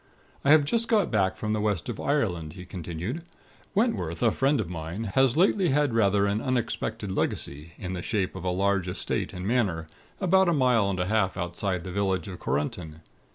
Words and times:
"I 0.43 0.49
have 0.49 0.65
just 0.65 0.87
got 0.87 1.11
back 1.11 1.37
from 1.37 1.53
the 1.53 1.61
West 1.61 1.87
of 1.87 1.99
Ireland," 1.99 2.53
he 2.53 2.65
continued. 2.65 3.21
"Wentworth, 3.75 4.23
a 4.23 4.31
friend 4.31 4.59
of 4.59 4.67
mine, 4.67 5.03
has 5.13 5.37
lately 5.37 5.69
had 5.69 5.93
rather 5.93 6.25
an 6.25 6.41
unexpected 6.41 7.11
legacy, 7.11 7.73
in 7.77 7.93
the 7.93 8.01
shape 8.01 8.35
of 8.35 8.43
a 8.43 8.49
large 8.49 8.87
estate 8.87 9.31
and 9.31 9.47
manor, 9.47 9.85
about 10.19 10.49
a 10.49 10.53
mile 10.53 10.89
and 10.89 10.99
a 10.99 11.05
half 11.05 11.37
outside 11.37 11.75
of 11.75 11.83
the 11.83 11.91
village 11.91 12.27
of 12.27 12.39
Korunton. 12.39 13.01